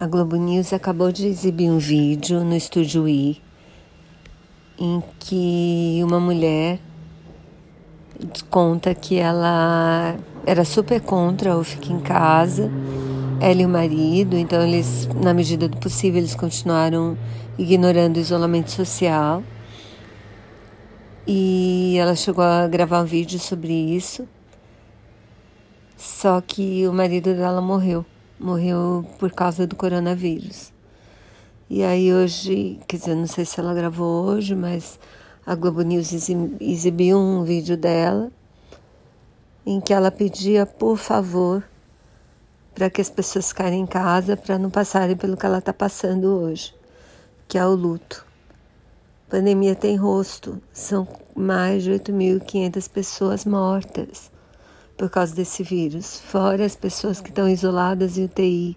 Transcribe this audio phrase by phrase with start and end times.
[0.00, 3.42] A Globo News acabou de exibir um vídeo no Estúdio I
[4.78, 6.78] em que uma mulher
[8.48, 10.16] conta que ela
[10.46, 12.70] era super contra o ficar em casa,
[13.40, 17.18] ela e o marido, então eles, na medida do possível, eles continuaram
[17.58, 19.42] ignorando o isolamento social.
[21.26, 24.28] E ela chegou a gravar um vídeo sobre isso.
[25.96, 28.06] Só que o marido dela morreu
[28.38, 30.72] morreu por causa do coronavírus.
[31.68, 34.98] E aí hoje, quer dizer, não sei se ela gravou hoje, mas
[35.44, 36.12] a Globo News
[36.60, 38.30] exibiu um vídeo dela
[39.66, 41.62] em que ela pedia, por favor,
[42.74, 46.24] para que as pessoas ficarem em casa para não passarem pelo que ela está passando
[46.28, 46.74] hoje,
[47.46, 48.24] que é o luto.
[49.26, 54.30] A pandemia tem rosto, são mais de 8.500 pessoas mortas
[54.98, 58.76] por causa desse vírus, fora as pessoas que estão isoladas em UTI,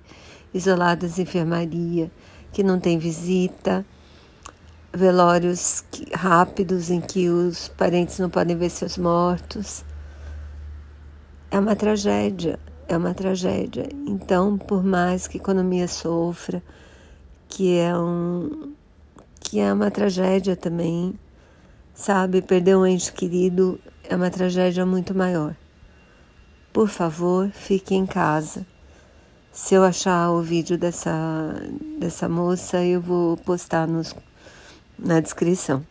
[0.54, 2.12] isoladas em enfermaria,
[2.54, 3.84] que não tem visita,
[4.94, 9.84] velórios rápidos em que os parentes não podem ver seus mortos.
[11.50, 13.90] É uma tragédia, é uma tragédia.
[14.06, 16.62] Então, por mais que a economia sofra,
[17.50, 18.74] que é um
[19.40, 21.16] que é uma tragédia também,
[21.96, 25.56] sabe, perder um ente querido é uma tragédia muito maior.
[26.74, 28.66] Por favor, fique em casa.
[29.52, 31.12] Se eu achar o vídeo dessa,
[32.00, 34.16] dessa moça, eu vou postar nos,
[34.98, 35.86] na descrição.